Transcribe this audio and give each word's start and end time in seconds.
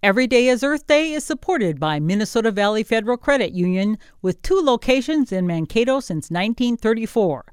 Every 0.00 0.28
Day 0.28 0.46
is 0.46 0.62
Earth 0.62 0.86
Day 0.86 1.12
is 1.12 1.24
supported 1.24 1.80
by 1.80 1.98
Minnesota 1.98 2.52
Valley 2.52 2.84
Federal 2.84 3.16
Credit 3.16 3.50
Union 3.50 3.98
with 4.22 4.40
two 4.42 4.60
locations 4.62 5.32
in 5.32 5.44
Mankato 5.44 5.98
since 5.98 6.30
1934. 6.30 7.44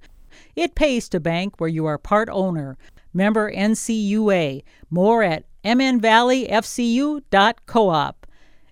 It 0.55 0.75
pays 0.75 1.09
to 1.09 1.19
bank 1.19 1.59
where 1.59 1.69
you 1.69 1.87
are 1.87 1.97
part 1.97 2.29
owner. 2.31 2.77
Member 3.15 3.51
NCUA. 3.51 4.61
More 4.91 5.23
at 5.23 5.45
mnvalleyfcu.coop. 5.63 8.27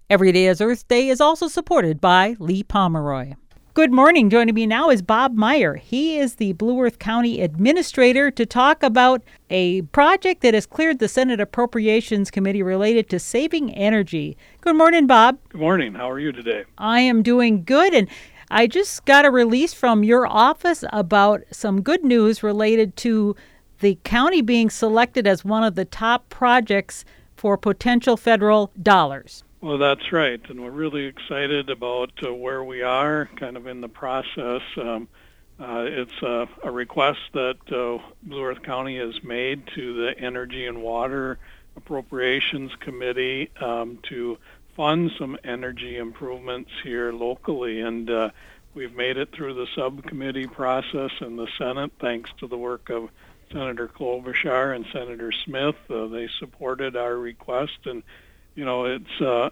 Every 0.08 0.32
Day 0.32 0.46
is 0.46 0.62
Earth 0.62 0.88
Day 0.88 1.08
is 1.08 1.20
also 1.20 1.48
supported 1.48 2.00
by 2.00 2.36
Lee 2.38 2.62
Pomeroy. 2.62 3.34
Good 3.76 3.92
morning. 3.92 4.30
Joining 4.30 4.54
me 4.54 4.68
now 4.68 4.92
is 4.92 5.02
Bob 5.02 5.34
Meyer. 5.34 5.78
He 5.78 6.20
is 6.20 6.36
the 6.36 6.54
Blue 6.54 6.80
Earth 6.80 7.00
County 7.00 7.42
Administrator 7.42 8.30
to 8.30 8.46
talk 8.46 8.84
about 8.84 9.24
a 9.50 9.82
project 9.82 10.42
that 10.44 10.54
has 10.54 10.68
cleared 10.68 11.00
the 11.00 11.08
Senate 11.08 11.40
Appropriations 11.40 12.30
Committee 12.30 12.62
related 12.62 13.10
to 13.10 13.18
saving 13.18 13.74
energy. 13.74 14.38
Good 14.62 14.76
morning, 14.76 15.08
Bob. 15.08 15.40
Good 15.50 15.60
morning. 15.60 15.96
How 15.96 16.08
are 16.12 16.20
you 16.20 16.32
today? 16.32 16.66
I 16.78 17.00
am 17.00 17.24
doing 17.24 17.64
good. 17.64 17.96
And 17.96 18.08
I 18.52 18.68
just 18.68 19.06
got 19.06 19.26
a 19.26 19.32
release 19.32 19.74
from 19.74 20.04
your 20.04 20.28
office 20.28 20.84
about 20.94 21.42
some 21.50 21.82
good 21.82 22.04
news 22.04 22.44
related 22.44 22.96
to 22.98 23.36
the 23.80 23.98
county 24.04 24.44
being 24.44 24.70
selected 24.70 25.26
as 25.26 25.44
one 25.44 25.64
of 25.64 25.74
the 25.74 25.86
top 25.86 26.30
projects 26.30 27.06
for 27.36 27.58
potential 27.58 28.18
federal 28.18 28.72
dollars. 28.80 29.44
Well, 29.64 29.78
that's 29.78 30.12
right, 30.12 30.42
and 30.50 30.62
we're 30.62 30.72
really 30.72 31.06
excited 31.06 31.70
about 31.70 32.12
uh, 32.22 32.34
where 32.34 32.62
we 32.62 32.82
are, 32.82 33.30
kind 33.38 33.56
of 33.56 33.66
in 33.66 33.80
the 33.80 33.88
process. 33.88 34.62
Um, 34.76 35.08
uh, 35.58 35.86
it's 35.88 36.22
a, 36.22 36.50
a, 36.64 36.70
request 36.70 37.22
that 37.32 37.60
uh, 37.72 38.04
Blue 38.24 38.44
Earth 38.44 38.62
County 38.62 38.98
has 38.98 39.24
made 39.24 39.66
to 39.74 39.94
the 39.94 40.20
Energy 40.20 40.68
and 40.68 40.82
Water 40.82 41.40
Appropriations 41.78 42.74
Committee 42.82 43.52
um, 43.62 44.00
to 44.10 44.38
fund 44.76 45.12
some 45.18 45.38
energy 45.46 45.96
improvements 45.96 46.72
here 46.84 47.14
locally, 47.14 47.80
and 47.80 48.10
uh, 48.10 48.32
we've 48.74 48.94
made 48.94 49.16
it 49.16 49.32
through 49.32 49.54
the 49.54 49.68
subcommittee 49.78 50.48
process 50.48 51.12
in 51.22 51.38
the 51.38 51.48
Senate 51.58 51.94
thanks 52.02 52.30
to 52.40 52.48
the 52.48 52.58
work 52.58 52.90
of 52.90 53.08
Senator 53.50 53.88
Klobuchar 53.88 54.76
and 54.76 54.86
Senator 54.92 55.32
Smith. 55.32 55.78
Uh, 55.90 56.08
they 56.08 56.28
supported 56.38 56.98
our 56.98 57.16
request 57.16 57.80
and 57.86 58.04
you 58.56 58.66
know, 58.66 58.86
it's 58.86 59.22
a, 59.22 59.52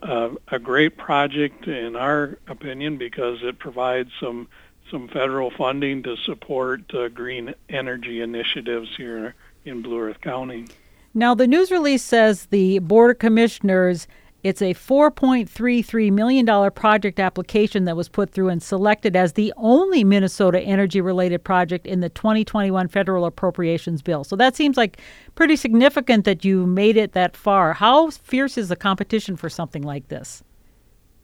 a, 0.52 0.56
a 0.56 0.60
great 0.60 0.98
project 0.98 1.68
in 1.68 1.96
our 1.96 2.38
opinion 2.48 2.98
because 2.98 3.40
it 3.42 3.60
provides 3.60 4.10
some 4.20 4.48
some 4.90 5.08
federal 5.08 5.50
funding 5.52 6.04
to 6.04 6.18
support 6.18 6.94
uh, 6.94 7.08
green 7.08 7.54
energy 7.70 8.20
initiatives 8.20 8.90
here 8.98 9.36
in 9.64 9.82
Blue 9.82 10.00
Earth 10.00 10.20
County. 10.20 10.68
Now, 11.14 11.34
the 11.34 11.48
news 11.48 11.72
release 11.72 12.04
says 12.04 12.48
the 12.48 12.80
Board 12.80 13.12
of 13.12 13.20
Commissioners 13.20 14.08
it's 14.44 14.62
a 14.62 14.74
$4.33 14.74 16.12
million 16.12 16.72
project 16.72 17.20
application 17.20 17.86
that 17.86 17.96
was 17.96 18.10
put 18.10 18.32
through 18.32 18.50
and 18.50 18.62
selected 18.62 19.16
as 19.16 19.34
the 19.34 19.54
only 19.58 20.04
Minnesota 20.04 20.60
energy 20.62 21.02
related 21.02 21.44
project 21.44 21.86
in 21.86 22.00
the 22.00 22.10
2021 22.10 22.88
federal 22.88 23.26
appropriations 23.26 24.02
bill. 24.02 24.24
So 24.24 24.36
that 24.36 24.56
seems 24.56 24.78
like 24.78 25.00
pretty 25.36 25.56
significant 25.56 26.26
that 26.26 26.44
you 26.44 26.66
made 26.66 26.98
it 26.98 27.14
that 27.14 27.38
far. 27.38 27.74
How 27.74 28.10
fierce 28.10 28.58
is 28.58 28.70
the 28.70 28.76
competition 28.76 29.36
for 29.36 29.50
something 29.50 29.84
like 29.84 30.08
this? 30.08 30.44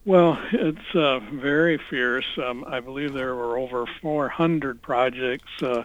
Well, 0.05 0.39
it's 0.53 0.95
uh, 0.95 1.19
very 1.33 1.79
fierce. 1.89 2.25
Um, 2.37 2.63
I 2.65 2.79
believe 2.79 3.13
there 3.13 3.35
were 3.35 3.57
over 3.57 3.85
400 4.01 4.81
projects 4.81 5.51
uh, 5.61 5.83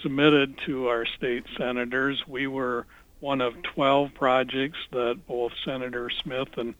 submitted 0.00 0.56
to 0.66 0.86
our 0.86 1.04
state 1.06 1.44
senators. 1.56 2.22
We 2.28 2.46
were 2.46 2.86
one 3.24 3.40
of 3.40 3.54
12 3.62 4.12
projects 4.12 4.76
that 4.92 5.18
both 5.26 5.50
Senator 5.64 6.10
Smith 6.10 6.58
and 6.58 6.74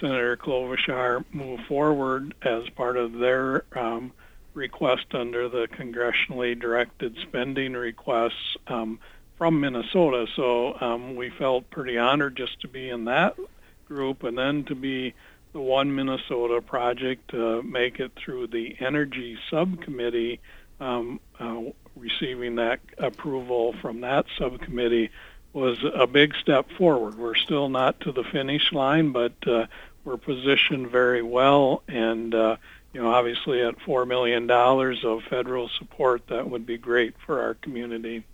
Senator 0.00 0.38
Klobuchar 0.38 1.22
moved 1.32 1.66
forward 1.66 2.34
as 2.40 2.66
part 2.70 2.96
of 2.96 3.12
their 3.12 3.64
um, 3.76 4.10
request 4.54 5.04
under 5.12 5.50
the 5.50 5.68
congressionally 5.68 6.58
directed 6.58 7.14
spending 7.20 7.74
requests 7.74 8.56
um, 8.68 9.00
from 9.36 9.60
Minnesota. 9.60 10.26
So 10.34 10.80
um, 10.80 11.14
we 11.14 11.28
felt 11.28 11.68
pretty 11.68 11.98
honored 11.98 12.36
just 12.36 12.58
to 12.62 12.68
be 12.68 12.88
in 12.88 13.04
that 13.04 13.36
group 13.84 14.22
and 14.22 14.38
then 14.38 14.64
to 14.64 14.74
be 14.74 15.12
the 15.52 15.60
one 15.60 15.94
Minnesota 15.94 16.62
project 16.62 17.32
to 17.32 17.62
make 17.62 18.00
it 18.00 18.12
through 18.16 18.46
the 18.46 18.76
energy 18.80 19.38
subcommittee, 19.50 20.40
um, 20.80 21.20
uh, 21.38 21.60
receiving 21.96 22.54
that 22.54 22.80
approval 22.96 23.74
from 23.82 24.00
that 24.00 24.24
subcommittee 24.38 25.10
was 25.52 25.78
a 25.94 26.06
big 26.06 26.34
step 26.36 26.70
forward. 26.78 27.16
We're 27.16 27.34
still 27.34 27.68
not 27.68 28.00
to 28.00 28.12
the 28.12 28.24
finish 28.24 28.72
line, 28.72 29.12
but 29.12 29.32
uh, 29.46 29.66
we're 30.04 30.16
positioned 30.16 30.90
very 30.90 31.22
well. 31.22 31.82
And 31.88 32.34
uh, 32.34 32.56
you 32.92 33.02
know, 33.02 33.10
obviously, 33.10 33.62
at 33.62 33.80
four 33.80 34.06
million 34.06 34.46
dollars 34.46 35.04
of 35.04 35.22
federal 35.24 35.68
support, 35.68 36.26
that 36.28 36.50
would 36.50 36.66
be 36.66 36.78
great 36.78 37.14
for 37.24 37.40
our 37.40 37.54
community. 37.54 38.24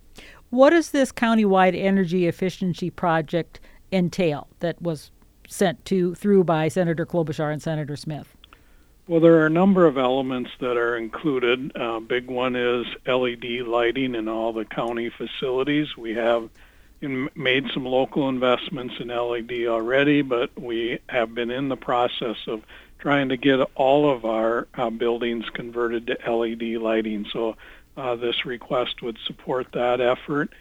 What 0.51 0.71
does 0.71 0.91
this 0.91 1.12
countywide 1.12 1.79
energy 1.79 2.27
efficiency 2.27 2.91
project 2.91 3.61
entail 3.93 4.49
that 4.61 4.81
was 4.81 5.11
sent 5.47 5.85
to 5.87 6.15
through 6.15 6.45
by 6.45 6.69
Senator 6.69 7.06
Klobuchar 7.06 7.53
and 7.53 7.62
Senator 7.62 7.97
Smith? 7.97 8.35
Well, 9.06 9.21
there 9.21 9.37
are 9.37 9.47
a 9.47 9.50
number 9.50 9.87
of 9.87 9.97
elements 9.97 10.50
that 10.61 10.77
are 10.77 10.97
included. 10.97 11.75
Uh, 11.75 12.00
big 12.00 12.29
one 12.29 12.55
is 12.56 12.87
LED 13.06 13.67
lighting 13.67 14.15
in 14.15 14.29
all 14.29 14.53
the 14.53 14.67
county 14.67 15.09
facilities. 15.09 15.97
We 15.97 16.15
have 16.15 16.50
made 17.01 17.71
some 17.73 17.85
local 17.85 18.29
investments 18.29 18.95
in 18.99 19.09
LED 19.09 19.67
already, 19.67 20.23
but 20.23 20.51
we 20.61 20.99
have 21.09 21.35
been 21.35 21.51
in 21.51 21.69
the 21.69 21.77
process 21.77 22.37
of 22.47 22.63
trying 22.99 23.29
to 23.29 23.37
get 23.37 23.61
all 23.77 24.11
of 24.11 24.25
our 24.25 24.67
uh, 24.75 24.91
buildings 24.91 25.49
converted 25.51 26.07
to 26.09 26.33
LED 26.33 26.81
lighting. 26.81 27.27
So 27.33 27.57
uh, 27.97 28.17
this 28.17 28.45
request 28.45 29.03
would 29.03 29.19
support 29.27 29.69
that 29.73 30.01
effort. 30.01 30.53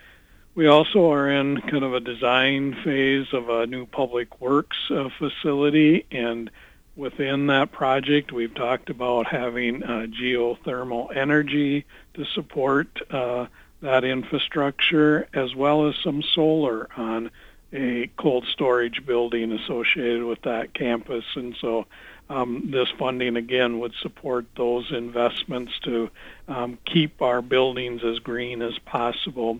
We 0.54 0.68
also 0.68 1.12
are 1.12 1.30
in 1.30 1.62
kind 1.62 1.84
of 1.84 1.94
a 1.94 2.00
design 2.00 2.76
phase 2.84 3.28
of 3.32 3.50
a 3.50 3.68
new 3.68 3.86
public 3.86 4.42
works 4.42 4.78
uh, 4.90 5.10
facility, 5.18 6.06
and 6.12 6.50
within 6.96 7.48
that 7.48 7.72
project, 7.72 8.32
we've 8.32 8.56
talked 8.56 8.90
about 8.90 9.28
having 9.28 9.84
uh, 9.84 10.08
geothermal 10.10 11.16
energy 11.16 11.86
to 12.16 12.26
support 12.26 12.88
uh, 13.12 13.46
that 13.82 14.04
infrastructure 14.04 15.28
as 15.34 15.56
well 15.56 15.88
as 15.88 15.96
some 16.04 16.22
solar 16.22 16.90
on 16.98 17.32
a 17.74 18.10
cold 18.18 18.46
storage 18.52 19.06
building 19.06 19.52
associated 19.52 20.24
with 20.24 20.42
that 20.44 20.74
campus. 20.74 21.26
And 21.36 21.56
so 21.60 21.86
um, 22.30 22.70
this 22.72 22.90
funding 22.98 23.36
again 23.36 23.80
would 23.80 23.94
support 24.02 24.46
those 24.56 24.92
investments 24.92 25.74
to 25.84 26.10
um, 26.48 26.78
keep 26.86 27.22
our 27.22 27.42
buildings 27.42 28.04
as 28.04 28.20
green 28.20 28.62
as 28.62 28.78
possible. 28.80 29.60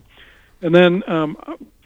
And 0.62 0.74
then 0.74 1.08
um, 1.08 1.36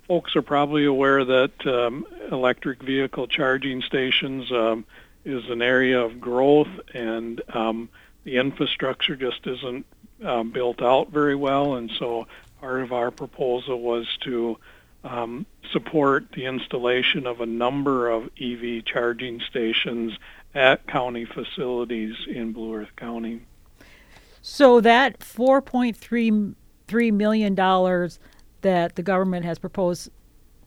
folks 0.08 0.36
are 0.36 0.42
probably 0.42 0.84
aware 0.84 1.24
that 1.24 1.66
um, 1.66 2.06
electric 2.30 2.82
vehicle 2.82 3.26
charging 3.26 3.82
stations 3.82 4.50
um, 4.52 4.84
is 5.24 5.48
an 5.50 5.62
area 5.62 6.00
of 6.00 6.20
growth 6.20 6.68
and 6.94 7.42
um, 7.54 7.88
the 8.24 8.36
infrastructure 8.36 9.16
just 9.16 9.46
isn't 9.46 9.84
um, 10.24 10.50
built 10.50 10.82
out 10.82 11.10
very 11.10 11.34
well, 11.34 11.74
and 11.74 11.90
so 11.98 12.26
part 12.60 12.82
of 12.82 12.92
our 12.92 13.10
proposal 13.10 13.80
was 13.80 14.06
to 14.24 14.56
um, 15.04 15.46
support 15.72 16.26
the 16.34 16.46
installation 16.46 17.26
of 17.26 17.40
a 17.40 17.46
number 17.46 18.08
of 18.08 18.30
EV 18.40 18.84
charging 18.84 19.40
stations 19.40 20.12
at 20.54 20.86
county 20.86 21.24
facilities 21.24 22.14
in 22.28 22.52
Blue 22.52 22.74
Earth 22.74 22.94
County. 22.96 23.42
So 24.42 24.80
that 24.80 25.20
$4.33 25.20 27.12
million 27.12 27.54
that 27.54 28.96
the 28.96 29.02
government 29.02 29.44
has 29.44 29.58
proposed, 29.58 30.10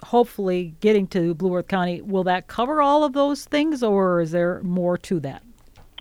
hopefully 0.04 0.76
getting 0.80 1.08
to 1.08 1.34
Blue 1.34 1.56
Earth 1.56 1.68
County, 1.68 2.02
will 2.02 2.24
that 2.24 2.48
cover 2.48 2.82
all 2.82 3.04
of 3.04 3.14
those 3.14 3.46
things 3.46 3.84
or 3.84 4.22
is 4.22 4.32
there 4.32 4.62
more 4.64 4.98
to 5.00 5.20
that? 5.22 5.44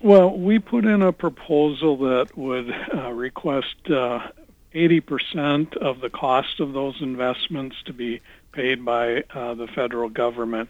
Well, 0.04 0.36
we 0.36 0.58
put 0.58 0.84
in 0.84 1.00
a 1.00 1.14
proposal 1.14 1.96
that 1.96 2.36
would 2.36 2.70
uh, 2.92 3.10
request 3.10 3.74
uh, 3.88 4.28
80% 4.74 5.78
of 5.78 6.00
the 6.00 6.10
cost 6.10 6.60
of 6.60 6.74
those 6.74 7.00
investments 7.00 7.76
to 7.86 7.94
be 7.94 8.20
paid 8.52 8.84
by 8.84 9.24
uh, 9.32 9.54
the 9.54 9.66
federal 9.66 10.10
government. 10.10 10.68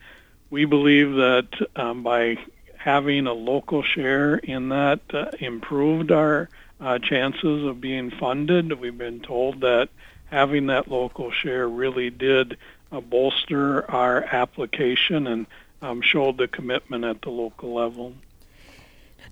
We 0.51 0.67
believe 0.67 1.15
that 1.15 1.49
um, 1.75 2.05
by 2.05 2.39
having 2.77 3.27
a 3.27 3.33
local 3.33 3.83
share 3.83 4.37
in 4.37 4.69
that 4.69 5.01
uh, 5.13 5.33
improved 5.41 6.13
our 6.13 6.49
uh, 6.81 7.01
chances 7.01 7.65
of 7.65 7.81
being 7.81 8.13
funded. 8.13 8.79
We've 8.79 8.97
been 8.97 9.19
told 9.19 9.63
that 9.63 9.89
having 10.27 10.69
that 10.69 10.87
local 10.87 11.33
share 11.33 11.69
really 11.69 12.11
did 12.11 12.57
uh, 12.93 13.01
bolster 13.01 13.91
our 13.91 14.23
application 14.23 15.27
and 15.27 15.47
um, 15.83 16.03
showed 16.03 16.39
the 16.39 16.47
commitment 16.47 17.05
at 17.05 17.21
the 17.23 17.31
local 17.31 17.75
level. 17.75 18.15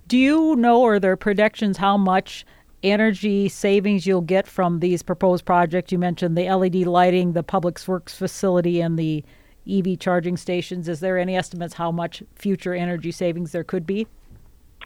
Do 0.09 0.17
you 0.17 0.57
know, 0.57 0.81
or 0.81 0.95
are 0.95 1.01
there 1.01 1.17
predictions 1.17 1.77
how 1.77 1.97
much 1.97 2.45
energy 2.83 3.49
savings 3.49 4.07
you'll 4.07 4.21
get 4.21 4.47
from 4.47 4.81
these 4.81 5.03
proposed 5.03 5.45
projects? 5.45 5.93
You 5.93 5.99
mentioned 5.99 6.37
the 6.37 6.51
LED 6.51 6.87
lighting, 6.87 7.33
the 7.33 7.43
Public 7.43 7.81
Works 7.87 8.15
facility, 8.15 8.81
and 8.81 8.99
the 8.99 9.25
EV 9.71 9.99
charging 9.99 10.37
stations. 10.37 10.89
Is 10.89 11.01
there 11.01 11.19
any 11.19 11.37
estimates 11.37 11.75
how 11.75 11.93
much 11.93 12.23
future 12.35 12.75
energy 12.75 13.13
savings 13.13 13.53
there 13.53 13.65
could 13.65 13.87
be? 13.87 14.07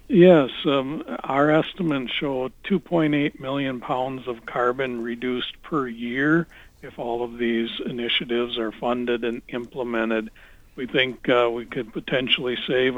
Yes, 0.08 0.50
um, 0.66 1.02
our 1.24 1.50
estimates 1.50 2.12
show 2.12 2.50
2.8 2.64 3.40
million 3.40 3.80
pounds 3.80 4.28
of 4.28 4.46
carbon 4.46 5.02
reduced 5.02 5.60
per 5.62 5.88
year 5.88 6.46
if 6.82 6.98
all 6.98 7.24
of 7.24 7.38
these 7.38 7.70
initiatives 7.84 8.56
are 8.58 8.70
funded 8.70 9.24
and 9.24 9.42
implemented. 9.48 10.30
We 10.76 10.86
think 10.86 11.28
uh, 11.28 11.50
we 11.52 11.64
could 11.64 11.92
potentially 11.92 12.56
save 12.66 12.96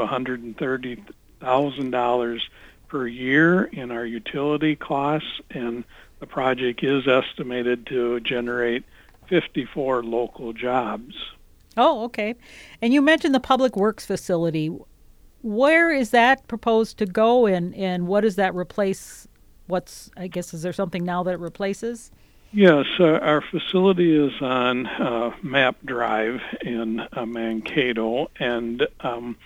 $130,000 1.41 2.41
per 2.89 3.07
year 3.07 3.65
in 3.65 3.91
our 3.91 4.05
utility 4.05 4.75
costs, 4.75 5.41
and 5.51 5.85
the 6.21 6.27
project 6.27 6.83
is 6.83 7.07
estimated 7.07 7.87
to 7.87 8.21
generate 8.21 8.85
54 9.29 10.03
local 10.03 10.53
jobs. 10.53 11.15
Oh, 11.77 12.05
okay. 12.05 12.35
And 12.83 12.93
you 12.93 13.03
mentioned 13.03 13.35
the 13.35 13.41
Public 13.41 13.77
Works 13.77 14.05
facility. 14.05 14.75
Where 15.43 15.93
is 15.93 16.11
that 16.11 16.49
proposed 16.49 16.99
to 16.99 17.07
go, 17.07 17.47
and, 17.47 17.75
and 17.75 18.09
what 18.09 18.23
does 18.23 18.37
that 18.37 18.55
replace? 18.55 19.29
What's, 19.67 20.11
I 20.17 20.27
guess, 20.27 20.55
is 20.55 20.63
there 20.63 20.73
something 20.73 21.05
now 21.05 21.23
that 21.25 21.35
it 21.35 21.41
replaces? 21.41 22.11
Yes, 22.51 22.87
uh, 22.99 23.05
our 23.05 23.43
facility 23.43 24.17
is 24.17 24.33
on 24.41 24.87
uh, 24.87 25.33
Map 25.43 25.77
Drive 25.85 26.41
in 26.63 27.01
uh, 27.13 27.27
Mankato, 27.27 28.31
and 28.41 28.87
um, 29.01 29.37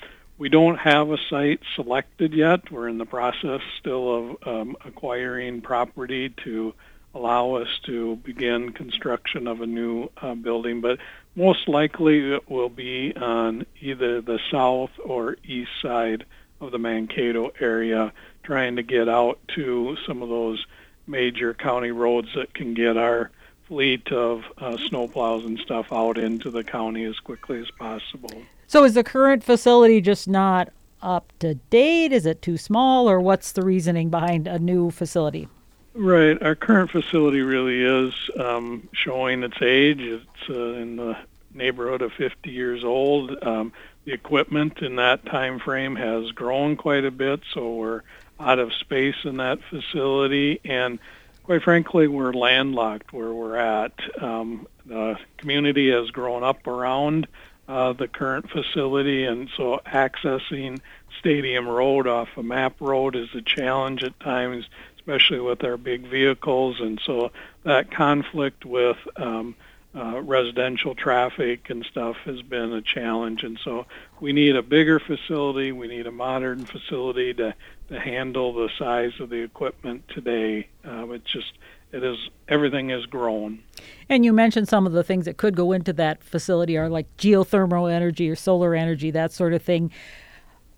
we 0.43 0.49
don't 0.49 0.79
have 0.79 1.09
a 1.09 1.19
site 1.31 1.61
selected 1.77 2.35
yet. 2.35 2.69
We're 2.69 2.89
in 2.89 2.99
the 2.99 3.07
process 3.07 3.61
still 3.79 4.13
of 4.13 4.49
um, 4.49 4.77
acquiring 4.85 5.61
property 5.61 6.35
to 6.43 6.75
allow 7.15 7.55
us 7.55 7.69
to 7.87 8.17
begin 8.17 8.73
construction 8.73 9.47
of 9.47 9.61
a 9.61 9.69
new 9.69 10.11
uh, 10.21 10.35
building, 10.35 10.81
but 10.81 10.99
most 11.37 11.69
likely 11.69 12.33
it 12.35 12.51
will 12.51 12.71
be 12.71 13.15
on 13.15 13.67
either 13.81 14.21
the 14.21 14.41
south 14.51 14.91
or 15.05 15.37
east 15.45 15.71
side 15.81 16.25
of 16.61 16.73
the 16.73 16.79
Mankato 16.79 17.53
area, 17.61 18.13
trying 18.43 18.75
to 18.75 18.83
get 18.83 19.09
out 19.09 19.39
to 19.55 19.97
some 20.09 20.23
of 20.23 20.29
those 20.29 20.67
major 21.07 21.55
county 21.55 21.93
roads 21.93 22.31
that 22.35 22.53
can 22.53 22.75
get 22.75 22.97
our 22.97 23.31
fleet 23.73 24.13
of 24.13 24.45
uh, 24.59 24.77
snowplows 24.77 25.47
and 25.47 25.59
stuff 25.59 25.91
out 25.91 26.19
into 26.19 26.51
the 26.51 26.63
county 26.63 27.05
as 27.05 27.19
quickly 27.19 27.59
as 27.59 27.71
possible. 27.71 28.43
So, 28.67 28.85
is 28.85 28.93
the 28.93 29.03
current 29.03 29.43
facility 29.43 30.03
just 30.03 30.29
not 30.29 30.71
up 31.01 31.33
to 31.39 31.55
date? 31.55 32.13
Is 32.13 32.27
it 32.27 32.43
too 32.43 32.59
small, 32.59 33.09
or 33.09 33.19
what's 33.19 33.53
the 33.53 33.63
reasoning 33.63 34.11
behind 34.11 34.47
a 34.47 34.59
new 34.59 34.91
facility? 34.91 35.49
Right. 35.95 36.41
Our 36.43 36.55
current 36.55 36.91
facility 36.91 37.41
really 37.41 37.83
is 37.83 38.13
um, 38.39 38.91
showing 38.93 39.43
its 39.43 39.57
age. 39.63 40.01
It's 40.01 40.51
uh, 40.51 40.75
in 40.75 40.97
the 40.97 41.17
neighborhood 41.55 42.03
of 42.03 42.13
50 42.13 42.51
years 42.51 42.85
old. 42.85 43.43
Um, 43.43 43.73
the 44.05 44.13
equipment 44.13 44.83
in 44.83 44.97
that 44.97 45.25
time 45.25 45.59
frame 45.59 45.97
has 45.97 46.31
grown 46.33 46.77
quite 46.77 47.07
a 47.07 47.11
bit, 47.11 47.41
so 47.55 47.73
we're 47.73 48.03
out 48.39 48.59
of 48.59 48.75
space 48.75 49.25
in 49.25 49.39
that 49.39 49.61
facility, 49.71 50.61
and 50.63 50.99
quite 51.45 51.63
frankly, 51.63 52.09
we're 52.09 52.33
landlocked 52.33 53.13
where 53.13 53.33
we're 53.33 53.57
at. 53.57 53.93
Um, 54.21 54.67
the 54.87 55.19
community 55.39 55.91
has 55.91 56.11
grown 56.11 56.43
up 56.43 56.67
around 56.67 57.27
uh, 57.69 57.93
the 57.93 58.09
current 58.09 58.51
facility, 58.51 59.25
and 59.25 59.49
so 59.57 59.81
accessing 59.87 60.81
Stadium 61.21 61.69
Road 61.69 62.07
off 62.07 62.29
a 62.37 62.43
map 62.43 62.75
road 62.81 63.15
is 63.15 63.29
a 63.35 63.43
challenge 63.43 64.03
at 64.03 64.19
times 64.19 64.67
especially 65.03 65.41
with 65.41 65.65
our 65.65 65.77
big 65.77 66.07
vehicles, 66.07 66.81
and 66.81 67.01
so 67.05 67.33
that 67.65 67.91
conflict 67.91 68.65
with 68.65 68.97
um, 69.17 69.55
uh, 69.95 70.23
residential 70.23 70.95
traffic 70.95 71.69
and 71.69 71.85
stuff 71.85 72.17
has 72.25 72.41
been 72.43 72.73
a 72.73 72.81
challenge. 72.81 73.43
And 73.43 73.59
so 73.63 73.87
we 74.21 74.33
need 74.33 74.57
a 74.57 74.63
bigger 74.63 74.99
facility. 74.99 75.73
We 75.73 75.89
need 75.89 76.07
a 76.07 76.13
modern 76.13 76.65
facility 76.65 77.35
to 77.35 77.55
to 77.89 78.01
handle 78.01 78.55
the 78.55 78.71
size 78.79 79.13
of 79.21 79.29
the 79.29 79.43
equipment 79.43 80.09
today. 80.09 80.69
Uh, 80.87 81.11
it's 81.11 81.31
just 81.31 81.53
it 81.93 82.03
is 82.03 82.17
everything 82.49 82.89
has 82.89 83.05
grown. 83.05 83.63
And 84.09 84.25
you 84.25 84.33
mentioned 84.33 84.69
some 84.69 84.87
of 84.87 84.93
the 84.93 85.05
things 85.05 85.27
that 85.27 85.37
could 85.37 85.55
go 85.55 85.73
into 85.73 85.93
that 85.95 86.23
facility 86.23 86.79
are 86.79 86.89
like 86.89 87.15
geothermal 87.19 87.93
energy 87.93 88.31
or 88.31 88.37
solar 88.37 88.75
energy, 88.75 89.11
that 89.11 89.33
sort 89.33 89.53
of 89.53 89.63
thing. 89.63 89.91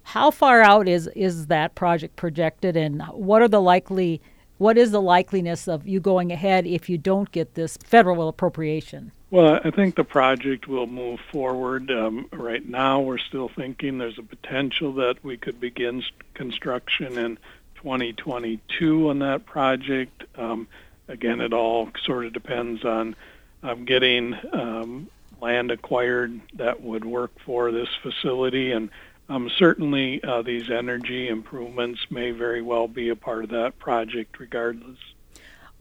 How 0.03 0.31
far 0.31 0.61
out 0.61 0.89
is 0.89 1.09
is 1.15 1.47
that 1.47 1.77
project 1.77 2.17
projected, 2.17 2.77
and 2.77 3.01
what 3.13 3.43
are 3.43 3.49
the 3.49 3.61
likely 3.61 4.21
what 4.59 4.79
is 4.79 4.93
the 4.93 5.01
likeliness 5.01 5.67
of 5.67 5.87
you 5.87 6.01
going 6.01 6.31
ahead 6.31 6.67
if 6.67 6.89
you 6.89 6.99
don't 6.99 7.31
get 7.33 7.55
this 7.55 7.77
federal 7.77 8.29
appropriation? 8.29 9.13
Well, 9.31 9.61
I 9.65 9.71
think 9.71 9.97
the 9.97 10.05
project 10.05 10.69
will 10.69 10.87
move 10.87 11.19
forward. 11.33 11.91
Um, 11.91 12.29
right 12.33 12.67
now, 12.67 13.01
we're 13.01 13.19
still 13.19 13.49
thinking 13.49 13.99
there's 13.99 14.19
a 14.19 14.23
potential 14.23 14.93
that 14.95 15.25
we 15.25 15.37
could 15.37 15.59
begin 15.59 16.05
construction 16.35 17.19
in 17.19 17.39
2022 17.77 19.11
on 19.11 19.19
that 19.19 19.45
project. 19.45 20.23
Um, 20.37 20.69
again, 21.09 21.41
it 21.41 21.53
all 21.53 21.91
sort 22.05 22.27
of 22.27 22.33
depends 22.33 22.85
on 22.85 23.17
um, 23.65 23.85
getting 23.85 24.37
um, 24.53 25.11
land 25.41 25.73
acquired 25.73 26.41
that 26.55 26.81
would 26.81 27.05
work 27.05 27.33
for 27.45 27.73
this 27.73 27.89
facility 28.03 28.71
and 28.71 28.89
um, 29.29 29.51
certainly, 29.57 30.23
uh, 30.23 30.43
these 30.43 30.71
energy 30.71 31.29
improvements 31.29 32.01
may 32.11 32.31
very 32.31 32.63
well 32.63 32.89
be 32.89 33.09
a 33.09 33.17
part 33.17 33.45
of 33.45 33.51
that 33.51 33.79
project, 33.79 34.39
regardless. 34.39 34.99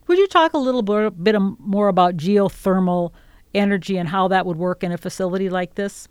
Would 0.06 0.18
you 0.18 0.26
talk 0.26 0.52
a 0.54 0.58
little 0.58 0.82
bit 0.82 1.36
more 1.58 1.88
about 1.88 2.16
geothermal 2.16 3.12
energy 3.54 3.96
and 3.96 4.08
how 4.08 4.28
that 4.28 4.44
would 4.46 4.56
work 4.56 4.82
in 4.82 4.92
a 4.92 4.98
facility 4.98 5.48
like 5.48 5.74
this? 5.74 6.08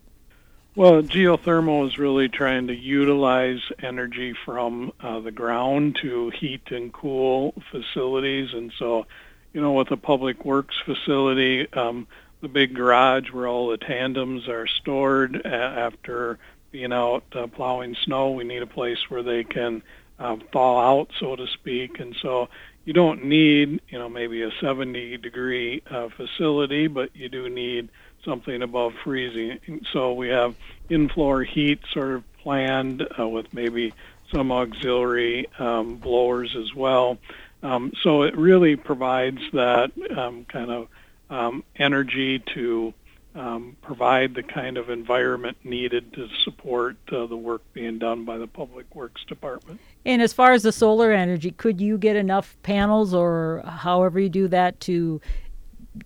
Well, 0.76 1.04
geothermal 1.04 1.88
is 1.88 2.00
really 2.00 2.30
trying 2.30 2.68
to 2.68 2.76
utilize 2.76 3.62
energy 3.84 4.34
from 4.46 4.92
uh, 5.00 5.20
the 5.20 5.32
ground 5.32 5.98
to 6.02 6.32
heat 6.32 6.72
and 6.72 6.92
cool 6.92 7.54
facilities. 7.70 8.54
And 8.54 8.74
so, 8.80 9.06
you 9.54 9.62
know, 9.62 9.74
with 9.74 9.92
a 9.92 9.98
public 9.98 10.44
works 10.44 10.76
facility, 10.84 11.72
um, 11.74 12.08
the 12.42 12.48
big 12.48 12.74
garage 12.74 13.32
where 13.32 13.48
all 13.48 13.70
the 13.70 13.78
tandems 13.78 14.48
are 14.48 14.66
stored 14.66 15.36
a- 15.46 15.48
after 15.48 16.40
being 16.74 16.92
out 16.92 17.24
uh, 17.34 17.46
plowing 17.48 17.96
snow, 18.04 18.32
we 18.32 18.44
need 18.44 18.64
a 18.64 18.68
place 18.68 18.98
where 19.10 19.24
they 19.24 19.44
can 19.44 19.84
um, 20.20 20.42
thaw 20.52 21.00
out, 21.00 21.12
so 21.20 21.36
to 21.36 21.48
speak. 21.48 22.00
And 22.00 22.16
so 22.22 22.50
you 22.84 22.94
don't 22.94 23.26
need, 23.26 23.80
you 23.90 24.00
know, 24.00 24.10
maybe 24.10 24.42
a 24.42 24.52
70 24.60 25.18
degree 25.18 25.84
uh, 25.90 26.10
facility, 26.10 26.88
but 26.88 27.16
you 27.16 27.30
do 27.30 27.48
need 27.48 27.90
something 28.26 28.62
above 28.64 28.94
freezing. 29.04 29.84
So 29.94 30.14
we 30.14 30.30
have 30.30 30.56
in-floor 30.90 31.44
heat 31.44 31.80
sort 31.94 32.12
of 32.12 32.24
planned 32.40 33.08
uh, 33.20 33.28
with 33.28 33.54
maybe 33.54 33.94
some 34.34 34.52
auxiliary 34.52 35.48
um, 35.60 35.98
blowers 35.98 36.56
as 36.56 36.74
well. 36.74 37.20
Um, 37.62 37.94
so 38.02 38.24
it 38.24 38.36
really 38.36 38.76
provides 38.76 39.42
that 39.54 39.92
um, 40.18 40.46
kind 40.46 40.72
of 40.72 40.88
um, 41.30 41.64
energy 41.76 42.40
to 42.40 42.94
um, 43.36 43.76
provide 43.82 44.36
the 44.36 44.44
kind 44.44 44.78
of 44.78 44.90
environment 44.90 45.58
needed 45.64 46.14
to 46.14 46.28
support 46.44 46.98
uh, 47.12 47.26
the 47.26 47.36
work 47.36 47.62
being 47.74 47.98
done 48.00 48.26
by 48.26 48.38
the 48.38 48.48
Public 48.48 48.94
Works 48.96 49.24
Department. 49.26 49.80
And 50.06 50.22
as 50.22 50.34
far 50.34 50.54
as 50.54 50.64
the 50.64 50.72
solar 50.72 51.12
energy, 51.12 51.52
could 51.52 51.82
you 51.82 51.98
get 51.98 52.16
enough 52.16 52.56
panels 52.64 53.14
or 53.14 53.64
however 53.66 54.20
you 54.20 54.30
do 54.30 54.48
that 54.50 54.80
to 54.82 55.20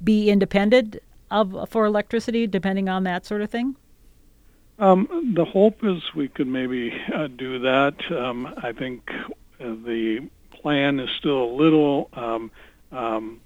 be 0.04 0.30
independent 0.30 0.98
of 1.30 1.70
for 1.70 1.86
electricity, 1.86 2.48
depending 2.48 2.88
on 2.88 3.04
that 3.04 3.26
sort 3.26 3.42
of 3.42 3.50
thing? 3.50 3.76
Um, 4.80 5.34
the 5.36 5.46
hope 5.46 5.84
is 5.84 6.02
we 6.16 6.28
could 6.28 6.48
maybe 6.48 6.94
uh, 7.14 7.28
do 7.28 7.60
that. 7.60 7.96
Um, 8.12 8.54
I 8.58 8.72
think 8.72 9.10
the 9.60 10.30
plan 10.52 11.00
is 11.00 11.10
still 11.18 11.44
a 11.44 11.54
little 11.54 12.10
um, 12.14 12.52
um 12.92 13.42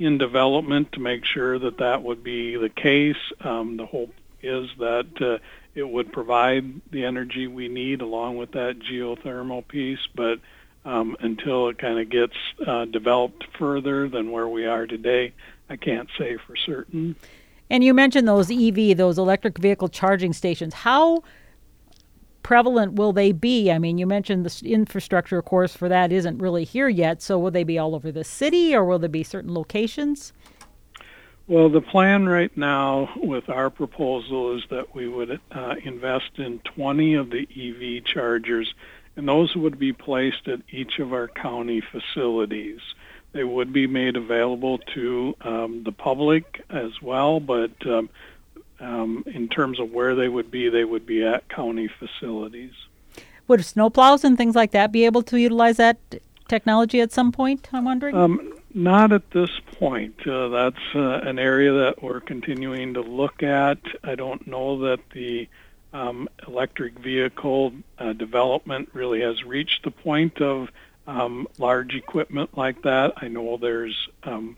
in 0.00 0.16
development 0.16 0.92
to 0.92 1.00
make 1.00 1.24
sure 1.26 1.58
that 1.58 1.76
that 1.78 2.02
would 2.02 2.24
be 2.24 2.56
the 2.56 2.70
case. 2.70 3.18
Um, 3.40 3.76
the 3.76 3.84
hope 3.84 4.14
is 4.42 4.70
that 4.78 5.06
uh, 5.20 5.38
it 5.74 5.88
would 5.88 6.10
provide 6.10 6.80
the 6.90 7.04
energy 7.04 7.46
we 7.46 7.68
need 7.68 8.00
along 8.00 8.38
with 8.38 8.52
that 8.52 8.78
geothermal 8.78 9.68
piece, 9.68 10.00
but 10.14 10.40
um, 10.86 11.16
until 11.20 11.68
it 11.68 11.78
kind 11.78 12.00
of 12.00 12.08
gets 12.08 12.32
uh, 12.66 12.86
developed 12.86 13.44
further 13.58 14.08
than 14.08 14.30
where 14.30 14.48
we 14.48 14.64
are 14.64 14.86
today, 14.86 15.34
I 15.68 15.76
can't 15.76 16.08
say 16.18 16.38
for 16.38 16.56
certain. 16.56 17.14
And 17.68 17.84
you 17.84 17.92
mentioned 17.92 18.26
those 18.26 18.50
EV, 18.50 18.96
those 18.96 19.18
electric 19.18 19.58
vehicle 19.58 19.88
charging 19.88 20.32
stations. 20.32 20.72
How 20.72 21.22
prevalent 22.42 22.94
will 22.94 23.12
they 23.12 23.32
be? 23.32 23.70
I 23.70 23.78
mean, 23.78 23.98
you 23.98 24.06
mentioned 24.06 24.44
the 24.46 24.72
infrastructure, 24.72 25.38
of 25.38 25.44
course, 25.44 25.74
for 25.74 25.88
that 25.88 26.12
isn't 26.12 26.38
really 26.38 26.64
here 26.64 26.88
yet. 26.88 27.22
So 27.22 27.38
will 27.38 27.50
they 27.50 27.64
be 27.64 27.78
all 27.78 27.94
over 27.94 28.10
the 28.10 28.24
city 28.24 28.74
or 28.74 28.84
will 28.84 28.98
there 28.98 29.08
be 29.08 29.22
certain 29.22 29.54
locations? 29.54 30.32
Well, 31.50 31.68
the 31.68 31.80
plan 31.80 32.28
right 32.28 32.56
now 32.56 33.10
with 33.16 33.48
our 33.48 33.70
proposal 33.70 34.56
is 34.56 34.62
that 34.70 34.94
we 34.94 35.08
would 35.08 35.40
uh, 35.50 35.74
invest 35.82 36.38
in 36.38 36.60
20 36.60 37.14
of 37.14 37.30
the 37.30 37.48
EV 37.50 38.04
chargers, 38.04 38.72
and 39.16 39.26
those 39.26 39.56
would 39.56 39.76
be 39.76 39.92
placed 39.92 40.46
at 40.46 40.60
each 40.70 41.00
of 41.00 41.12
our 41.12 41.26
county 41.26 41.80
facilities. 41.80 42.78
They 43.32 43.42
would 43.42 43.72
be 43.72 43.88
made 43.88 44.16
available 44.16 44.78
to 44.94 45.34
um, 45.40 45.82
the 45.82 45.90
public 45.90 46.64
as 46.70 47.02
well, 47.02 47.40
but 47.40 47.72
um, 47.84 48.10
um, 48.80 49.24
in 49.26 49.48
terms 49.48 49.78
of 49.78 49.92
where 49.92 50.14
they 50.14 50.28
would 50.28 50.50
be, 50.50 50.68
they 50.68 50.84
would 50.84 51.06
be 51.06 51.24
at 51.24 51.48
county 51.48 51.88
facilities. 51.88 52.72
Would 53.48 53.60
snowplows 53.60 54.24
and 54.24 54.36
things 54.36 54.54
like 54.54 54.70
that 54.72 54.92
be 54.92 55.04
able 55.04 55.22
to 55.24 55.38
utilize 55.38 55.76
that 55.76 55.98
technology 56.48 57.00
at 57.00 57.12
some 57.12 57.32
point? 57.32 57.68
I'm 57.72 57.84
wondering. 57.84 58.14
Um, 58.14 58.54
not 58.72 59.12
at 59.12 59.30
this 59.30 59.50
point. 59.78 60.26
Uh, 60.26 60.48
that's 60.48 60.94
uh, 60.94 61.20
an 61.24 61.38
area 61.38 61.72
that 61.72 62.02
we're 62.02 62.20
continuing 62.20 62.94
to 62.94 63.00
look 63.00 63.42
at. 63.42 63.78
I 64.04 64.14
don't 64.14 64.46
know 64.46 64.78
that 64.80 65.00
the 65.12 65.48
um, 65.92 66.28
electric 66.46 66.98
vehicle 66.98 67.72
uh, 67.98 68.12
development 68.12 68.90
really 68.92 69.20
has 69.22 69.42
reached 69.42 69.84
the 69.84 69.90
point 69.90 70.40
of 70.40 70.68
um, 71.06 71.48
large 71.58 71.94
equipment 71.94 72.56
like 72.56 72.82
that. 72.82 73.14
I 73.16 73.28
know 73.28 73.56
there's 73.56 74.08
um, 74.22 74.56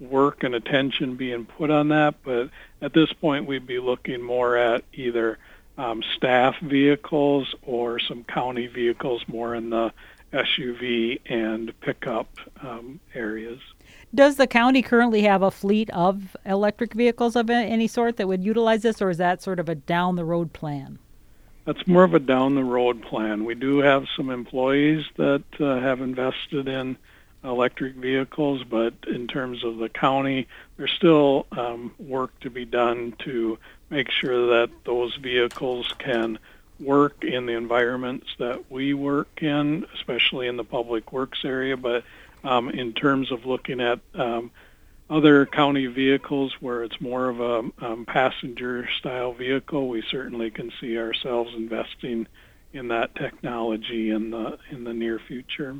work 0.00 0.42
and 0.42 0.54
attention 0.54 1.16
being 1.16 1.44
put 1.44 1.70
on 1.70 1.88
that, 1.88 2.14
but 2.24 2.50
at 2.80 2.92
this 2.94 3.12
point 3.12 3.46
we'd 3.46 3.66
be 3.66 3.78
looking 3.78 4.22
more 4.22 4.56
at 4.56 4.82
either 4.94 5.38
um, 5.78 6.02
staff 6.16 6.58
vehicles 6.60 7.54
or 7.62 7.98
some 7.98 8.24
county 8.24 8.66
vehicles 8.66 9.22
more 9.28 9.54
in 9.54 9.70
the 9.70 9.92
SUV 10.32 11.20
and 11.26 11.78
pickup 11.80 12.28
um, 12.62 13.00
areas. 13.14 13.60
Does 14.14 14.36
the 14.36 14.46
county 14.46 14.82
currently 14.82 15.22
have 15.22 15.42
a 15.42 15.50
fleet 15.50 15.90
of 15.90 16.36
electric 16.44 16.94
vehicles 16.94 17.36
of 17.36 17.48
any 17.50 17.86
sort 17.86 18.16
that 18.16 18.26
would 18.26 18.44
utilize 18.44 18.82
this, 18.82 19.00
or 19.00 19.10
is 19.10 19.18
that 19.18 19.42
sort 19.42 19.60
of 19.60 19.68
a 19.68 19.74
down 19.74 20.16
the 20.16 20.24
road 20.24 20.52
plan? 20.52 20.98
That's 21.64 21.86
more 21.86 22.04
of 22.04 22.14
a 22.14 22.18
down 22.18 22.54
the 22.54 22.64
road 22.64 23.02
plan. 23.02 23.44
We 23.44 23.54
do 23.54 23.78
have 23.78 24.06
some 24.16 24.30
employees 24.30 25.04
that 25.16 25.44
uh, 25.60 25.80
have 25.80 26.00
invested 26.00 26.66
in 26.68 26.96
electric 27.42 27.94
vehicles, 27.94 28.62
but 28.64 28.94
in 29.06 29.26
terms 29.26 29.64
of 29.64 29.78
the 29.78 29.88
county, 29.88 30.46
there's 30.76 30.92
still 30.92 31.46
um, 31.52 31.94
work 31.98 32.38
to 32.40 32.50
be 32.50 32.64
done 32.64 33.14
to 33.20 33.58
make 33.88 34.10
sure 34.10 34.58
that 34.58 34.70
those 34.84 35.14
vehicles 35.16 35.92
can 35.98 36.38
work 36.78 37.24
in 37.24 37.46
the 37.46 37.52
environments 37.52 38.26
that 38.38 38.70
we 38.70 38.94
work 38.94 39.42
in, 39.42 39.86
especially 39.94 40.46
in 40.46 40.56
the 40.56 40.64
public 40.64 41.12
works 41.12 41.40
area. 41.44 41.76
But 41.76 42.04
um, 42.44 42.70
in 42.70 42.92
terms 42.92 43.32
of 43.32 43.46
looking 43.46 43.80
at 43.80 44.00
um, 44.14 44.50
other 45.08 45.44
county 45.44 45.86
vehicles 45.86 46.54
where 46.60 46.84
it's 46.84 47.00
more 47.00 47.28
of 47.28 47.40
a 47.40 47.84
um, 47.84 48.04
passenger 48.06 48.88
style 48.98 49.32
vehicle, 49.32 49.88
we 49.88 50.02
certainly 50.02 50.50
can 50.50 50.72
see 50.80 50.96
ourselves 50.98 51.52
investing 51.54 52.26
in 52.72 52.88
that 52.88 53.14
technology 53.16 54.10
in 54.10 54.30
the 54.30 54.58
in 54.70 54.84
the 54.84 54.94
near 54.94 55.18
future. 55.18 55.76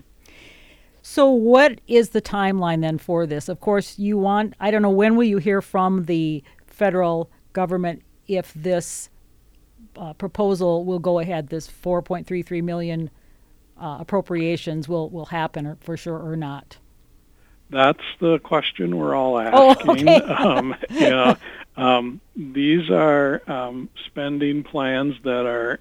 So, 1.02 1.30
what 1.30 1.80
is 1.86 2.10
the 2.10 2.20
timeline 2.20 2.82
then 2.82 2.98
for 2.98 3.26
this? 3.26 3.48
Of 3.48 3.60
course, 3.60 3.98
you 3.98 4.18
want, 4.18 4.54
I 4.60 4.70
don't 4.70 4.82
know, 4.82 4.90
when 4.90 5.16
will 5.16 5.24
you 5.24 5.38
hear 5.38 5.62
from 5.62 6.04
the 6.04 6.42
federal 6.66 7.30
government 7.52 8.02
if 8.26 8.52
this 8.54 9.08
uh, 9.96 10.12
proposal 10.14 10.84
will 10.84 10.98
go 10.98 11.18
ahead, 11.18 11.48
this 11.48 11.68
4.33 11.68 12.62
million 12.62 13.10
uh, 13.80 13.98
appropriations 14.00 14.88
will, 14.88 15.08
will 15.08 15.26
happen 15.26 15.76
for 15.80 15.96
sure 15.96 16.18
or 16.18 16.36
not? 16.36 16.78
That's 17.70 18.02
the 18.20 18.38
question 18.40 18.96
we're 18.96 19.14
all 19.14 19.36
oh, 19.36 19.70
asking. 19.70 20.08
Oh, 20.08 20.12
okay. 20.16 20.20
um, 20.34 20.74
yeah, 20.90 21.36
um, 21.76 22.20
these 22.36 22.90
are 22.90 23.42
um, 23.50 23.88
spending 24.06 24.64
plans 24.64 25.14
that 25.24 25.46
are 25.46 25.80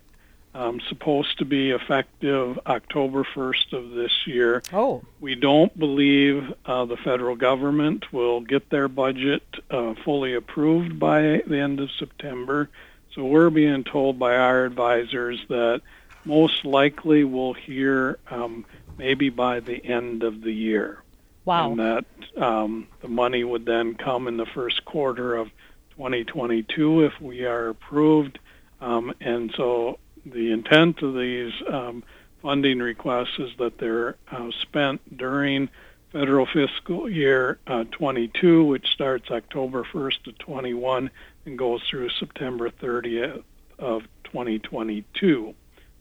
um, 0.54 0.80
supposed 0.90 1.38
to 1.40 1.46
be 1.46 1.72
effective 1.72 2.60
October 2.66 3.24
1st 3.24 3.74
of 3.74 3.92
this 3.92 4.12
year. 4.26 4.64
Oh. 4.74 5.04
We 5.20 5.36
don't 5.36 5.78
believe 5.78 6.54
uh, 6.66 6.86
the 6.86 6.98
federal 6.98 7.36
government 7.36 8.12
will 8.12 8.42
get 8.42 8.70
their 8.70 8.88
budget 8.88 9.44
uh, 9.70 9.94
fully 10.04 10.34
approved 10.34 11.00
by 11.00 11.44
the 11.46 11.60
end 11.60 11.80
of 11.80 11.90
September. 11.92 12.70
So 13.14 13.26
we're 13.26 13.50
being 13.50 13.84
told 13.84 14.18
by 14.18 14.36
our 14.36 14.66
advisors 14.66 15.40
that 15.50 15.82
most 16.26 16.66
likely 16.66 17.24
we'll 17.24 17.54
hear 17.54 18.20
um, 18.30 18.66
maybe 18.98 19.30
by 19.30 19.60
the 19.60 19.84
end 19.84 20.24
of 20.24 20.42
the 20.42 20.52
year. 20.52 21.04
Wow. 21.46 21.72
And 21.72 21.80
that 21.80 22.06
um, 22.42 22.88
the 23.02 23.08
money 23.08 23.44
would 23.44 23.66
then 23.66 23.96
come 23.96 24.28
in 24.28 24.38
the 24.38 24.46
first 24.46 24.86
quarter 24.86 25.36
of 25.36 25.50
2022 25.92 27.06
if 27.06 27.20
we 27.22 27.46
are 27.46 27.70
approved. 27.70 28.40
Um, 28.82 29.14
and 29.20 29.52
so 29.56 30.00
the 30.32 30.52
intent 30.52 31.02
of 31.02 31.16
these 31.16 31.54
um, 31.72 32.04
funding 32.42 32.80
requests 32.80 33.38
is 33.40 33.52
that 33.58 33.78
they're 33.78 34.16
uh, 34.32 34.50
spent 34.62 35.18
during 35.18 35.70
federal 36.12 36.46
fiscal 36.46 37.10
year 37.10 37.60
uh, 37.68 37.84
22, 37.92 38.64
which 38.64 38.88
starts 38.88 39.30
October 39.30 39.84
1st 39.84 40.28
of 40.28 40.38
21 40.40 41.12
and 41.46 41.58
goes 41.58 41.82
through 41.90 42.10
September 42.10 42.70
30th 42.70 43.44
of 43.78 44.04
2022. 44.26 45.54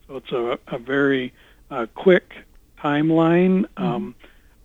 So 0.07 0.15
it's 0.15 0.31
a, 0.31 0.59
a 0.67 0.79
very 0.79 1.33
uh, 1.69 1.85
quick 1.93 2.33
timeline. 2.79 3.61
Mm-hmm. 3.61 3.83
Um, 3.83 4.15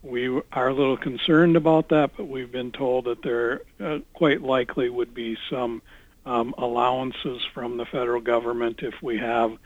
we 0.03 0.29
are 0.53 0.69
a 0.69 0.75
little 0.75 0.99
concerned 0.99 1.57
about 1.57 1.89
that, 1.89 2.11
but 2.17 2.29
we've 2.29 2.53
been 2.53 2.73
told 2.73 3.07
that 3.07 3.23
there 3.23 3.63
uh, 3.81 4.01
quite 4.13 4.43
likely 4.43 4.91
would 4.91 5.15
be 5.15 5.37
some 5.49 5.83
um, 6.27 6.55
allowances 6.59 7.43
from 7.53 7.77
the 7.77 7.85
federal 7.87 8.21
government 8.21 8.81
if 8.83 8.95
we 9.03 9.19
have 9.19 9.57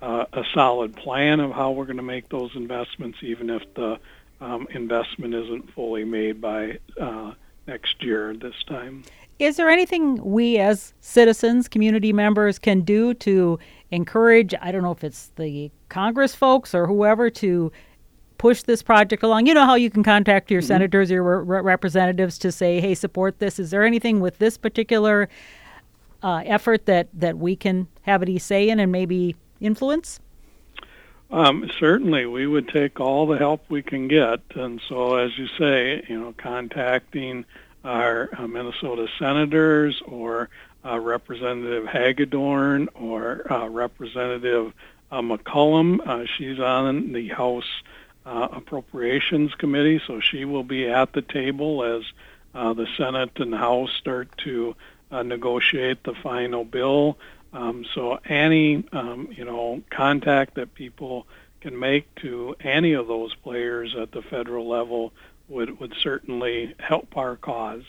uh, 0.00 0.24
a 0.32 0.44
solid 0.54 0.94
plan 0.96 1.40
of 1.40 1.50
how 1.52 1.72
we're 1.72 1.84
going 1.84 1.96
to 1.96 2.02
make 2.02 2.28
those 2.28 2.50
investments, 2.54 3.18
even 3.22 3.50
if 3.50 3.62
the 3.74 3.98
um, 4.40 4.68
investment 4.70 5.34
isn't 5.34 5.72
fully 5.74 6.04
made 6.04 6.40
by 6.40 6.78
uh, 7.00 7.32
next 7.66 8.02
year 8.02 8.34
this 8.34 8.54
time. 8.66 9.02
Is 9.38 9.56
there 9.56 9.68
anything 9.68 10.24
we 10.24 10.58
as 10.58 10.94
citizens, 11.00 11.68
community 11.68 12.12
members, 12.12 12.58
can 12.58 12.80
do 12.80 13.14
to 13.14 13.58
encourage? 13.90 14.52
I 14.60 14.72
don't 14.72 14.82
know 14.82 14.90
if 14.90 15.04
it's 15.04 15.30
the 15.36 15.70
Congress 15.88 16.34
folks 16.34 16.74
or 16.74 16.86
whoever 16.86 17.30
to 17.30 17.70
push 18.36 18.62
this 18.62 18.82
project 18.82 19.22
along. 19.22 19.46
You 19.46 19.54
know 19.54 19.64
how 19.64 19.74
you 19.74 19.90
can 19.90 20.02
contact 20.02 20.50
your 20.50 20.60
mm-hmm. 20.60 20.66
senators, 20.68 21.10
your 21.10 21.22
re- 21.44 21.60
representatives 21.60 22.38
to 22.38 22.50
say, 22.50 22.80
"Hey, 22.80 22.94
support 22.94 23.38
this." 23.38 23.60
Is 23.60 23.70
there 23.70 23.84
anything 23.84 24.18
with 24.20 24.38
this 24.38 24.56
particular 24.58 25.28
uh, 26.22 26.42
effort 26.44 26.86
that 26.86 27.08
that 27.12 27.38
we 27.38 27.56
can 27.56 27.88
have 28.02 28.22
any 28.22 28.38
say 28.38 28.68
in 28.68 28.80
and 28.80 28.90
maybe 28.92 29.36
influence? 29.60 30.20
Um, 31.30 31.70
certainly, 31.78 32.24
we 32.24 32.46
would 32.46 32.68
take 32.68 33.00
all 33.00 33.26
the 33.26 33.36
help 33.36 33.62
we 33.68 33.82
can 33.82 34.08
get, 34.08 34.40
and 34.54 34.80
so 34.88 35.16
as 35.16 35.36
you 35.36 35.46
say, 35.58 36.02
you 36.08 36.18
know, 36.18 36.34
contacting 36.38 37.44
our 37.84 38.30
uh, 38.36 38.46
Minnesota 38.46 39.08
senators 39.18 40.00
or 40.06 40.48
uh, 40.84 40.98
Representative 40.98 41.86
Hagedorn 41.86 42.88
or 42.94 43.50
uh, 43.52 43.68
Representative 43.68 44.72
uh, 45.10 45.20
McCollum. 45.20 46.06
Uh, 46.06 46.26
she's 46.36 46.58
on 46.58 47.12
the 47.12 47.28
House 47.28 47.82
uh, 48.26 48.48
Appropriations 48.52 49.54
Committee, 49.54 50.00
so 50.06 50.20
she 50.20 50.44
will 50.44 50.64
be 50.64 50.86
at 50.88 51.12
the 51.12 51.22
table 51.22 51.82
as 51.84 52.02
the 52.54 52.88
Senate 52.96 53.30
and 53.36 53.54
House 53.54 53.90
start 53.92 54.28
to 54.38 54.74
uh, 55.10 55.22
negotiate 55.22 56.04
the 56.04 56.14
final 56.14 56.64
bill. 56.64 57.18
Um, 57.52 57.84
so 57.94 58.18
any 58.26 58.84
um, 58.92 59.28
you 59.30 59.44
know 59.44 59.82
contact 59.90 60.54
that 60.56 60.74
people 60.74 61.26
can 61.60 61.78
make 61.78 62.14
to 62.16 62.54
any 62.60 62.92
of 62.92 63.08
those 63.08 63.34
players 63.34 63.94
at 64.00 64.12
the 64.12 64.22
federal 64.22 64.68
level 64.68 65.12
would 65.48 65.80
would 65.80 65.94
certainly 66.00 66.74
help 66.78 67.16
our 67.16 67.36
cause. 67.36 67.84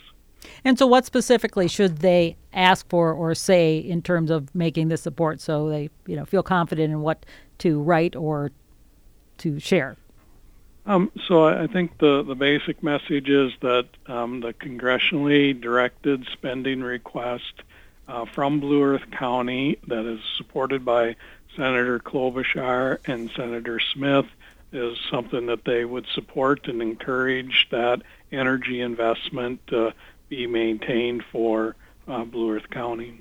And 0.64 0.78
so, 0.78 0.86
what 0.86 1.04
specifically 1.04 1.68
should 1.68 1.98
they 1.98 2.36
ask 2.52 2.88
for 2.88 3.12
or 3.12 3.34
say 3.34 3.78
in 3.78 4.00
terms 4.00 4.30
of 4.30 4.54
making 4.54 4.88
this 4.88 5.02
support, 5.02 5.40
so 5.40 5.68
they 5.68 5.90
you 6.06 6.16
know 6.16 6.24
feel 6.24 6.42
confident 6.42 6.92
in 6.92 7.00
what 7.02 7.26
to 7.58 7.80
write 7.80 8.16
or 8.16 8.50
to 9.38 9.58
share? 9.58 9.96
Um, 10.86 11.12
so 11.28 11.46
I 11.46 11.66
think 11.66 11.98
the, 11.98 12.22
the 12.22 12.34
basic 12.34 12.82
message 12.82 13.28
is 13.28 13.52
that 13.60 13.86
um, 14.06 14.40
the 14.40 14.52
congressionally 14.54 15.58
directed 15.58 16.26
spending 16.32 16.80
request 16.80 17.62
uh, 18.08 18.24
from 18.24 18.60
Blue 18.60 18.82
Earth 18.82 19.10
County 19.10 19.78
that 19.86 20.04
is 20.06 20.20
supported 20.36 20.84
by 20.84 21.16
Senator 21.54 21.98
Klobuchar 21.98 22.98
and 23.06 23.30
Senator 23.36 23.78
Smith 23.78 24.26
is 24.72 24.98
something 25.10 25.46
that 25.46 25.64
they 25.64 25.84
would 25.84 26.06
support 26.14 26.66
and 26.68 26.80
encourage 26.80 27.68
that 27.70 28.02
energy 28.32 28.80
investment 28.80 29.60
be 30.28 30.46
maintained 30.46 31.24
for 31.30 31.76
uh, 32.08 32.24
Blue 32.24 32.52
Earth 32.52 32.70
County. 32.70 33.20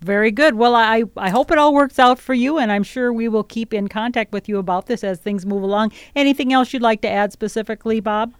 Very 0.00 0.30
good. 0.30 0.54
Well, 0.54 0.74
I, 0.74 1.04
I 1.16 1.30
hope 1.30 1.50
it 1.50 1.58
all 1.58 1.72
works 1.72 1.98
out 1.98 2.18
for 2.18 2.34
you, 2.34 2.58
and 2.58 2.70
I'm 2.70 2.82
sure 2.82 3.12
we 3.12 3.28
will 3.28 3.44
keep 3.44 3.72
in 3.72 3.88
contact 3.88 4.32
with 4.32 4.48
you 4.48 4.58
about 4.58 4.86
this 4.86 5.02
as 5.02 5.18
things 5.18 5.46
move 5.46 5.62
along. 5.62 5.92
Anything 6.14 6.52
else 6.52 6.72
you'd 6.72 6.82
like 6.82 7.00
to 7.00 7.08
add 7.08 7.32
specifically, 7.32 8.00
Bob? 8.00 8.34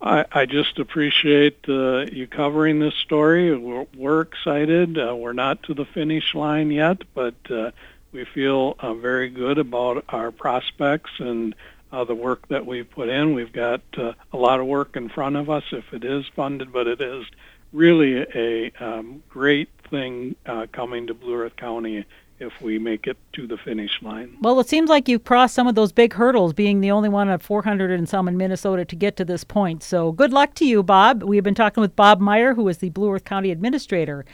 I, 0.00 0.24
I 0.30 0.46
just 0.46 0.78
appreciate 0.78 1.58
uh, 1.68 2.06
you 2.12 2.26
covering 2.26 2.78
this 2.78 2.94
story. 2.94 3.56
We're, 3.56 3.86
we're 3.96 4.20
excited. 4.20 4.98
Uh, 4.98 5.16
we're 5.16 5.32
not 5.32 5.62
to 5.64 5.74
the 5.74 5.84
finish 5.84 6.34
line 6.34 6.70
yet, 6.70 7.02
but 7.14 7.34
uh, 7.50 7.70
we 8.12 8.24
feel 8.24 8.76
uh, 8.78 8.94
very 8.94 9.30
good 9.30 9.58
about 9.58 10.04
our 10.10 10.30
prospects 10.30 11.10
and 11.18 11.54
uh, 11.90 12.04
the 12.04 12.14
work 12.14 12.46
that 12.48 12.66
we've 12.66 12.90
put 12.90 13.08
in. 13.08 13.34
We've 13.34 13.52
got 13.52 13.80
uh, 13.96 14.12
a 14.32 14.36
lot 14.36 14.60
of 14.60 14.66
work 14.66 14.96
in 14.96 15.08
front 15.08 15.36
of 15.36 15.48
us 15.48 15.64
if 15.72 15.92
it 15.92 16.04
is 16.04 16.24
funded, 16.36 16.72
but 16.72 16.86
it 16.86 17.00
is 17.00 17.24
really 17.72 18.26
a 18.34 18.72
um, 18.78 19.22
great 19.28 19.68
thing 19.94 20.34
uh, 20.46 20.66
coming 20.72 21.06
to 21.06 21.14
Blue 21.14 21.34
Earth 21.34 21.56
County 21.56 22.04
if 22.40 22.52
we 22.60 22.78
make 22.78 23.06
it 23.06 23.16
to 23.32 23.46
the 23.46 23.56
finish 23.56 24.02
line. 24.02 24.36
Well, 24.40 24.58
it 24.58 24.68
seems 24.68 24.90
like 24.90 25.08
you've 25.08 25.22
crossed 25.22 25.54
some 25.54 25.68
of 25.68 25.76
those 25.76 25.92
big 25.92 26.14
hurdles, 26.14 26.52
being 26.52 26.80
the 26.80 26.90
only 26.90 27.08
one 27.08 27.28
of 27.28 27.42
400 27.42 27.92
and 27.92 28.08
some 28.08 28.26
in 28.26 28.36
Minnesota 28.36 28.84
to 28.84 28.96
get 28.96 29.16
to 29.16 29.24
this 29.24 29.44
point. 29.44 29.84
So 29.84 30.10
good 30.10 30.32
luck 30.32 30.54
to 30.56 30.66
you, 30.66 30.82
Bob. 30.82 31.22
We've 31.22 31.44
been 31.44 31.54
talking 31.54 31.80
with 31.80 31.94
Bob 31.94 32.20
Meyer, 32.20 32.54
who 32.54 32.66
is 32.68 32.78
the 32.78 32.90
Blue 32.90 33.12
Earth 33.12 33.24
County 33.24 33.52
Administrator. 33.52 34.24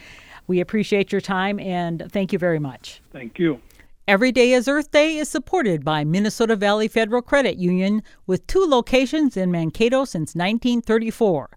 We 0.47 0.59
appreciate 0.59 1.11
your 1.11 1.21
time 1.21 1.59
and 1.59 2.11
thank 2.11 2.33
you 2.33 2.39
very 2.39 2.59
much. 2.59 3.01
Thank 3.11 3.37
you. 3.37 3.61
Every 4.07 4.31
Day 4.31 4.53
is 4.53 4.67
Earth 4.67 4.89
Day 4.89 5.17
is 5.17 5.29
supported 5.29 5.85
by 5.85 6.03
Minnesota 6.03 6.55
Valley 6.55 6.87
Federal 6.87 7.21
Credit 7.21 7.57
Union 7.57 8.01
with 8.25 8.47
two 8.47 8.65
locations 8.65 9.37
in 9.37 9.51
Mankato 9.51 10.05
since 10.05 10.33
1934. 10.33 11.51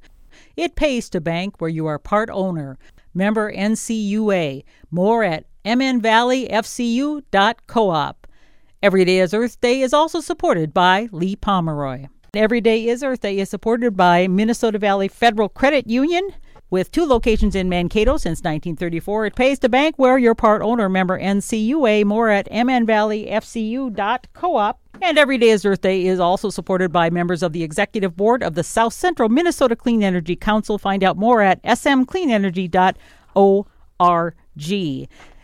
It 0.56 0.76
pays 0.76 1.08
to 1.10 1.20
bank 1.20 1.60
where 1.60 1.70
you 1.70 1.86
are 1.86 1.98
part 1.98 2.28
owner. 2.30 2.78
Member 3.14 3.52
NCUA. 3.52 4.64
More 4.90 5.24
at 5.24 5.46
mnvalleyfcu.coop. 5.64 8.26
Every 8.82 9.04
Day 9.06 9.20
is 9.20 9.32
Earth 9.32 9.58
Day 9.60 9.80
is 9.80 9.94
also 9.94 10.20
supported 10.20 10.74
by 10.74 11.08
Lee 11.10 11.36
Pomeroy. 11.36 12.08
Every 12.34 12.60
Day 12.60 12.86
is 12.86 13.02
Earth 13.02 13.20
Day 13.20 13.38
is 13.38 13.48
supported 13.48 13.96
by 13.96 14.26
Minnesota 14.26 14.78
Valley 14.78 15.08
Federal 15.08 15.48
Credit 15.48 15.86
Union. 15.86 16.28
With 16.68 16.90
two 16.90 17.06
locations 17.06 17.54
in 17.54 17.68
Mankato 17.68 18.16
since 18.16 18.40
1934, 18.40 19.26
it 19.26 19.36
pays 19.36 19.60
to 19.60 19.68
bank 19.68 19.96
where 19.96 20.18
you're 20.18 20.34
part 20.34 20.60
owner 20.60 20.88
member 20.88 21.16
NCUA. 21.18 22.04
More 22.04 22.30
at 22.30 22.50
mnvalleyfcu.coop. 22.50 24.76
And 25.02 25.18
Every 25.18 25.38
Day 25.38 25.50
is 25.50 25.64
Earth 25.64 25.80
Day 25.80 26.06
is 26.06 26.20
also 26.20 26.50
supported 26.50 26.92
by 26.92 27.10
members 27.10 27.42
of 27.42 27.52
the 27.52 27.62
executive 27.62 28.16
board 28.16 28.42
of 28.42 28.54
the 28.54 28.64
South 28.64 28.94
Central 28.94 29.28
Minnesota 29.28 29.76
Clean 29.76 30.02
Energy 30.02 30.36
Council. 30.36 30.78
Find 30.78 31.04
out 31.04 31.16
more 31.16 31.42
at 31.42 31.62
smcleanenergy.org. 31.62 34.34